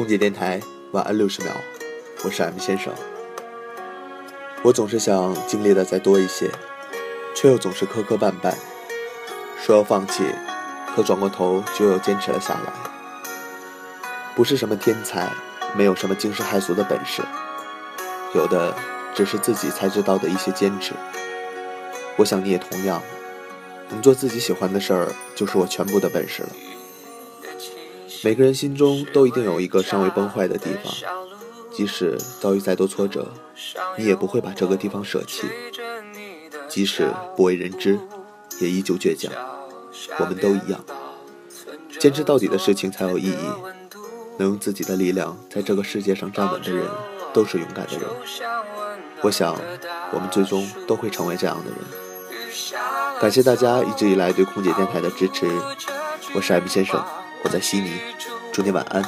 [0.00, 0.58] 空姐电台
[0.92, 1.52] 晚安六十秒，
[2.24, 2.90] 我是 M 先生。
[4.62, 6.50] 我总是想经历的再多一些，
[7.34, 8.54] 却又总是磕磕绊绊，
[9.62, 10.24] 说要放弃，
[10.96, 12.72] 可转过头就又坚持了下来。
[14.34, 15.30] 不是什么天才，
[15.76, 17.20] 没有什么惊世骇俗的本事，
[18.34, 18.74] 有的
[19.14, 20.94] 只是自己才知道的一些坚持。
[22.16, 23.02] 我想你也同样，
[23.90, 26.48] 能做自己喜欢的事儿，就是我全部的本事了。
[28.22, 30.92] 每个人心中都一定有一个尚未崩坏的地方，
[31.72, 33.28] 即使遭遇再多挫折，
[33.96, 35.46] 你也不会把这个地方舍弃；
[36.68, 37.98] 即使不为人知，
[38.60, 39.32] 也依旧倔强。
[40.18, 40.84] 我们都一样，
[41.98, 43.36] 坚持到底的事情才有意义。
[44.38, 46.86] 能用自己的力量在这个世界上站稳的人，
[47.32, 48.08] 都是勇敢的人。
[49.20, 49.54] 我想，
[50.12, 51.78] 我们最终都会成为这样的人。
[53.20, 55.46] 感谢大家一直以来对空姐电台的支持，
[56.34, 57.04] 我是 M 先生。
[57.42, 58.00] 我在悉尼，
[58.52, 59.02] 祝你晚安。